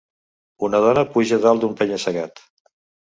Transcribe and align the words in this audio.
Una 0.67 0.79
dona 0.85 1.03
puja 1.15 1.39
dalt 1.43 1.65
d'un 1.67 1.77
penya-segat 1.83 2.43